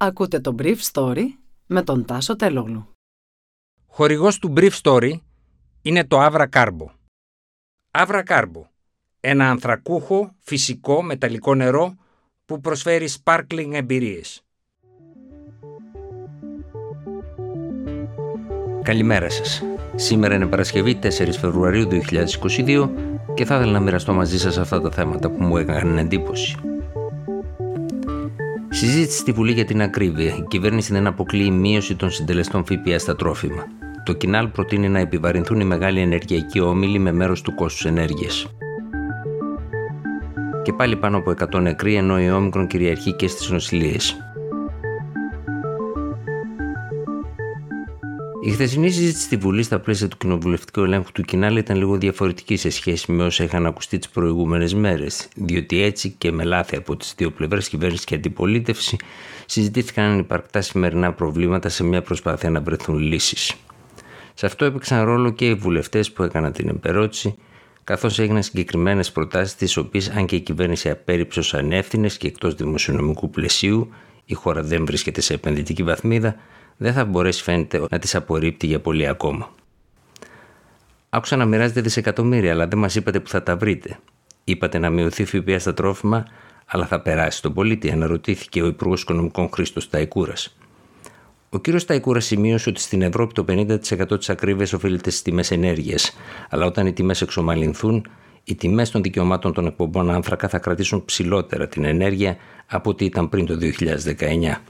[0.00, 1.24] Ακούτε το Brief Story
[1.66, 2.88] με τον Τάσο Τελόγλου.
[3.86, 5.12] Χορηγός του Brief Story
[5.82, 6.86] είναι το Avra Carbo.
[7.90, 8.62] Avra Carbo,
[9.20, 11.94] ένα ανθρακούχο, φυσικό, μεταλλικό νερό
[12.44, 14.42] που προσφέρει sparkling εμπειρίες.
[18.82, 19.62] Καλημέρα σας.
[19.94, 21.08] Σήμερα είναι Παρασκευή 4
[21.38, 22.90] Φεβρουαρίου 2022
[23.34, 26.77] και θα ήθελα να μοιραστώ μαζί σας αυτά τα θέματα που μου έκαναν εντύπωση.
[28.78, 30.36] Συζήτηση στη Βουλή για την ακρίβεια.
[30.36, 33.66] Η κυβέρνηση δεν αποκλείει μείωση των συντελεστών ΦΠΑ στα τρόφιμα.
[34.04, 38.46] Το Κινάλ προτείνει να επιβαρυνθούν οι μεγάλοι ενεργειακοί όμιλοι με μέρος του κόστους ενέργειας.
[40.62, 44.16] Και πάλι πάνω από 100 νεκροί, ενώ η όμικρον κυριαρχεί και στις νοσηλίες.
[48.48, 52.56] Η χθεσινή συζήτηση στη Βουλή στα πλαίσια του κοινοβουλευτικού ελέγχου του Κινάλ ήταν λίγο διαφορετική
[52.56, 56.96] σε σχέση με όσα είχαν ακουστεί τις προηγούμενες μέρες, διότι έτσι και με λάθη από
[56.96, 58.96] τις δύο πλευρές, κυβέρνηση και αντιπολίτευση,
[59.46, 63.54] συζητήθηκαν υπαρκτά σημερινά προβλήματα σε μια προσπάθεια να βρεθούν λύσεις.
[64.34, 67.34] Σε αυτό έπαιξαν ρόλο και οι βουλευτές που έκαναν την επερώτηση,
[67.84, 72.54] καθώς έγιναν συγκεκριμένες προτάσεις, τις οποίες, αν και η κυβέρνηση απέρριψε ως ανεύθυνες και εκτός
[72.54, 73.88] δημοσιονομικού πλαισίου,
[74.24, 76.36] η χώρα δεν βρίσκεται σε επενδυτική βαθμίδα,
[76.78, 79.50] δεν θα μπορέσει φαίνεται να τις απορρίπτει για πολύ ακόμα.
[81.10, 83.98] Άκουσα να μοιράζετε δισεκατομμύρια, αλλά δεν μας είπατε που θα τα βρείτε.
[84.44, 86.24] Είπατε να μειωθεί ΦΠΑ στα τρόφιμα,
[86.66, 90.32] αλλά θα περάσει τον πολίτη, αναρωτήθηκε ο Υπουργός Οικονομικών Χρήστος Ταϊκούρα.
[91.50, 96.16] Ο κύριος Ταϊκούρα σημείωσε ότι στην Ευρώπη το 50% της ακρίβειας οφείλεται στις τιμές ενέργειας,
[96.50, 98.06] αλλά όταν οι τιμές εξομαλυνθούν,
[98.44, 103.28] οι τιμές των δικαιωμάτων των εκπομπών άνθρακα θα κρατήσουν ψηλότερα την ενέργεια από ό,τι ήταν
[103.28, 104.60] πριν το 2019.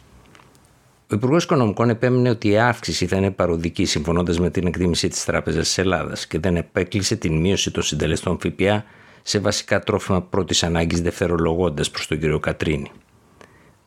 [1.10, 5.24] Ο Υπουργός Οικονομικών επέμεινε ότι η αύξηση θα είναι παροδική, συμφωνώντας με την εκτίμηση της
[5.24, 8.84] Τράπεζας της Ελλάδας και δεν επέκλεισε την μείωση των συντελεστών ΦΠΑ
[9.22, 12.90] σε βασικά τρόφιμα πρώτης ανάγκης, δευτερολογώντας προς τον κύριο Κατρίνη.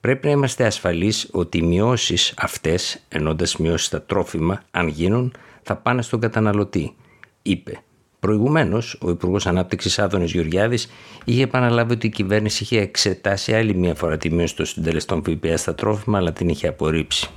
[0.01, 5.75] Πρέπει να είμαστε ασφαλείς ότι οι μειώσεις αυτές, ενώντας μειώσεις στα τρόφιμα, αν γίνουν, θα
[5.75, 6.95] πάνε στον καταναλωτή,
[7.41, 7.83] είπε
[8.21, 10.91] Προηγουμένως, ο Υπουργός Ανάπτυξης Άδωνης Γεωργιάδης
[11.23, 15.57] είχε επαναλάβει ότι η κυβέρνηση είχε εξετάσει άλλη μία φορά τη μείωση των συντελεστών ΦΠΑ
[15.57, 17.29] στα τρόφιμα, αλλά την είχε απορρίψει.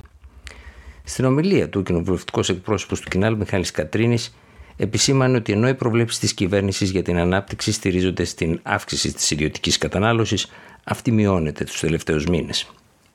[1.03, 4.35] Στην ομιλία του, ο κοινοβουλευτικός εκπρόσωπος του Κινάλ Μιχάλης Κατρίνης
[4.77, 9.77] επισήμανε ότι ενώ οι προβλέψεις της κυβέρνησης για την ανάπτυξη στηρίζονται στην αύξηση της ιδιωτικής
[9.77, 10.51] κατανάλωσης,
[10.83, 12.71] αυτή μειώνεται τους τελευταίους μήνες.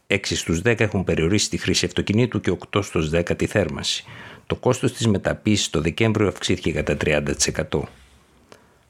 [0.06, 4.04] 6 στους 10 έχουν περιορίσει τη χρήση αυτοκινήτου και 8 στους 10 τη θέρμανση.
[4.50, 7.78] Το κόστος της μεταποίησης το Δεκέμβριο αυξήθηκε κατά 30%.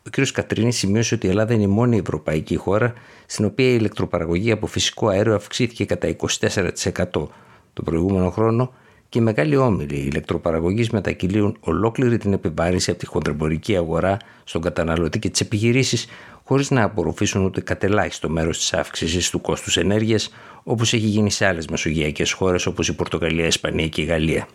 [0.07, 0.21] Ο κ.
[0.33, 2.93] Κατρίνης σημείωσε ότι η Ελλάδα είναι η μόνη ευρωπαϊκή χώρα
[3.27, 7.05] στην οποία η ηλεκτροπαραγωγή από φυσικό αέριο αυξήθηκε κατά 24%
[7.73, 8.73] το προηγούμενο χρόνο
[9.09, 15.19] και οι μεγάλοι όμιλοι ηλεκτροπαραγωγής μετακυλίουν ολόκληρη την επιβάρυνση από τη χοντρεμπορική αγορά στον καταναλωτή
[15.19, 16.07] και τις επιχειρήσεις,
[16.45, 20.33] χωρίς να απορροφήσουν ούτε κατελάχιστο μέρος της αύξησης του κόστους ενέργειας,
[20.63, 24.49] όπως έχει γίνει σε άλλες μεσογειακές χώρες όπως η Πορτογαλία, η Ισπανία και η Γαλλία.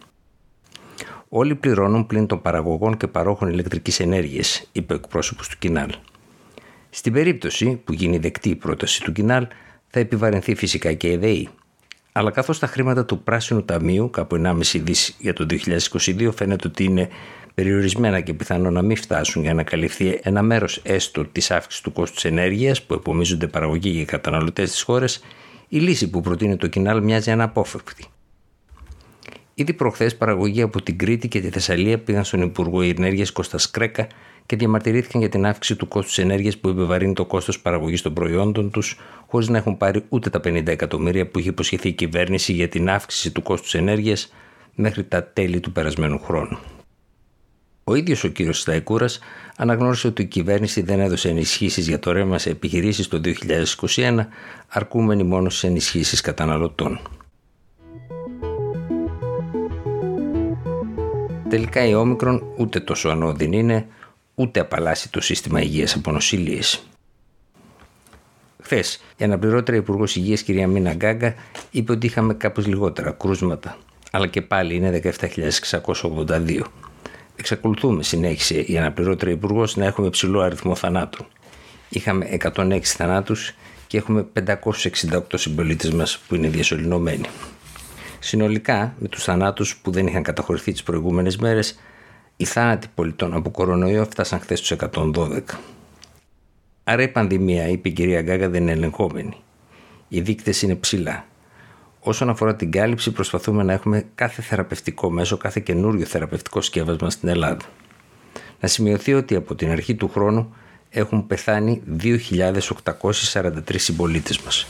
[1.37, 5.89] Όλοι πληρώνουν πλην των παραγωγών και παρόχων ηλεκτρικής ενέργειας, είπε ο εκπρόσωπος του Κινάλ.
[6.89, 9.47] Στην περίπτωση που γίνει δεκτή η πρόταση του Κινάλ,
[9.87, 11.49] θα επιβαρυνθεί φυσικά και η ΔΕΗ.
[12.11, 16.83] Αλλά καθώς τα χρήματα του Πράσινου Ταμείου, κάπου 1,5 δις για το 2022, φαίνεται ότι
[16.83, 17.09] είναι
[17.53, 21.91] περιορισμένα και πιθανό να μην φτάσουν για να καλυφθεί ένα μέρος έστω της αύξησης του
[21.91, 25.23] κόστους ενέργειας που επομίζονται παραγωγοί και καταναλωτές της χώρας,
[25.67, 28.05] η λύση που προτείνει το Κινάλ μοιάζει αναπόφευκτη.
[29.57, 34.07] Ήδη προχθές παραγωγοί από την Κρήτη και τη Θεσσαλία πήγαν στον Υπουργό Ενέργειας Κώστας Κρέκα
[34.45, 38.71] και διαμαρτυρήθηκαν για την αύξηση του κόστους ενέργειας που επιβαρύνει το κόστος παραγωγής των προϊόντων
[38.71, 42.69] τους, χωρίς να έχουν πάρει ούτε τα 50 εκατομμύρια που είχε υποσχεθεί η κυβέρνηση για
[42.69, 44.33] την αύξηση του κόστους ενέργειας
[44.75, 46.57] μέχρι τα τέλη του περασμένου χρόνου.
[47.83, 49.19] Ο ίδιος ο κύριος Σταϊκούρας
[49.55, 53.21] αναγνώρισε ότι η κυβέρνηση δεν έδωσε ενισχύσεις για το ρεύμα σε επιχειρήσεις το
[53.95, 54.27] 2021,
[54.67, 56.99] αρκούμενοι μόνο σε ενισχύσεις καταναλωτών.
[61.55, 63.87] Τελικά η όμικρον ούτε τόσο ανώδυνη είναι,
[64.35, 66.87] ούτε απαλλάσσει το σύστημα υγείας από νοσηλίες.
[68.61, 71.35] Χθες, η αναπληρώτρια Υπουργός Υγείας κυρία Μίνα Γκάγκα
[71.71, 73.77] είπε ότι είχαμε κάπως λιγότερα κρούσματα,
[74.11, 76.61] αλλά και πάλι είναι 17.682.
[77.35, 81.25] Εξακολουθούμε, συνέχισε η αναπληρώτρια Υπουργός, να έχουμε ψηλό αριθμό θανάτων.
[81.89, 83.53] Είχαμε 106 θανάτους
[83.87, 87.25] και έχουμε 568 συμπολίτες μας που είναι διασωληνωμένοι.
[88.25, 91.79] Συνολικά, με τους θανάτους που δεν είχαν καταχωρηθεί τις προηγούμενες μέρες,
[92.37, 95.59] οι θάνατοι πολιτών από κορονοϊό φτάσαν χθες στου 112.
[96.83, 99.35] Άρα η πανδημία, είπε η κυρία Γκάγα, δεν είναι ελεγχόμενη.
[100.07, 101.25] Οι δείκτες είναι ψηλά.
[101.99, 107.29] Όσον αφορά την κάλυψη, προσπαθούμε να έχουμε κάθε θεραπευτικό μέσο, κάθε καινούριο θεραπευτικό σκεύασμα στην
[107.29, 107.65] Ελλάδα.
[108.59, 110.55] Να σημειωθεί ότι από την αρχή του χρόνου
[110.89, 114.67] έχουν πεθάνει 2.843 συμπολίτες μας.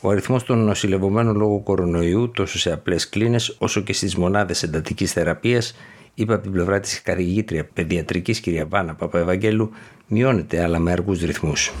[0.00, 5.12] Ο αριθμός των νοσηλευομένων λόγω κορονοϊού, τόσο σε απλές κλίνες όσο και στις μονάδες εντατικής
[5.12, 5.76] θεραπείας,
[6.14, 9.70] είπε από την πλευρά της καθηγήτρια παιδιατρικής κυρία Βάνα Παπαευαγγέλου,
[10.06, 11.72] μειώνεται αλλά με αργούς ρυθμούς.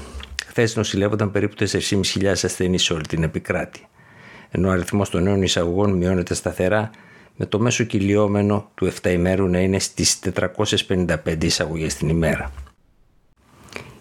[0.46, 3.86] Χθες νοσηλεύονταν περίπου 4.500 ασθενείς σε όλη την επικράτη.
[4.50, 6.90] Ενώ ο αριθμός των νέων εισαγωγών μειώνεται σταθερά,
[7.36, 10.18] με το μέσο κυλιόμενο του 7 ημέρου να είναι στις
[10.86, 12.52] 455 εισαγωγές την ημέρα.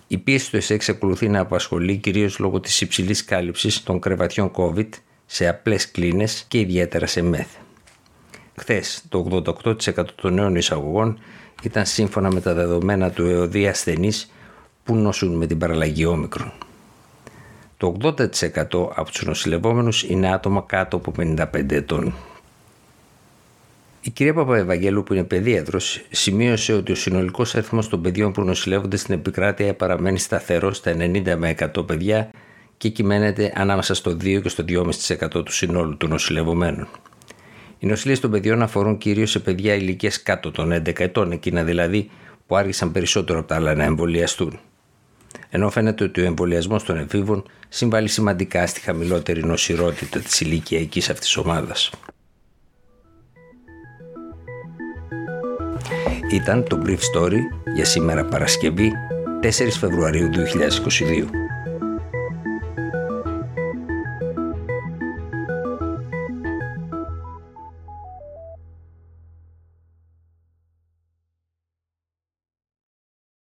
[0.07, 4.89] Η πίεση του ΕΣΕ εξακολουθεί να απασχολεί κυρίως λόγω της υψηλής κάλυψης των κρεβατιών COVID
[5.25, 7.47] σε απλές κλίνες και ιδιαίτερα σε ΜΕΘ.
[8.55, 11.19] Χθες, το 88% των νέων εισαγωγών
[11.63, 14.31] ήταν σύμφωνα με τα δεδομένα του ΕΟΔΗ ασθενείς
[14.83, 16.53] που νοσούν με την παραλλαγή όμικρον.
[17.77, 18.13] Το 80%
[18.95, 22.13] από τους νοσηλευόμενους είναι άτομα κάτω από 55 ετών.
[24.07, 28.97] Η κυρία Παπαευαγγέλου, που είναι παιδίατρος, σημείωσε ότι ο συνολικός αριθμός των παιδιών που νοσηλεύονται
[28.97, 32.31] στην επικράτεια παραμένει σταθερό στα 90 με 100 παιδιά
[32.77, 36.87] και κυμαίνεται ανάμεσα στο 2 και στο 2,5% του συνόλου των νοσηλευομένων.
[37.79, 42.09] Οι νοσηλίε των παιδιών αφορούν κυρίως σε παιδιά ηλικίας κάτω των 11 ετών, εκείνα δηλαδή
[42.47, 44.59] που άργησαν περισσότερο από τα άλλα να εμβολιαστούν.
[45.49, 51.37] Ενώ φαίνεται ότι ο εμβολιασμός των εφήβων συμβάλλει σημαντικά στη χαμηλότερη νοσηρότητα της ηλικιακής αυτής
[51.37, 51.91] ομάδας.
[56.31, 57.39] Ήταν το Brief Story
[57.73, 58.91] για σήμερα Παρασκευή
[59.43, 61.56] 4 Φεβρουαρίου 2022.